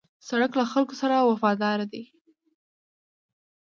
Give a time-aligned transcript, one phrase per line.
[0.27, 2.03] سړک له خلکو سره وفاداره دی.